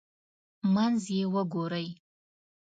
منځ 0.73 1.01
یې 1.15 1.23
وګورئ. 1.33 1.87